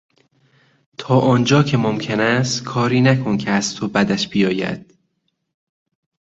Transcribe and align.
تا 0.97 1.19
آنجا 1.19 1.63
که 1.63 1.77
ممکن 1.77 2.19
است 2.19 2.63
کاری 2.63 3.01
نکن 3.01 3.37
که 3.37 3.49
از 3.51 3.75
تو 3.75 3.87
بدش 3.87 4.27
بیاید. 4.29 4.97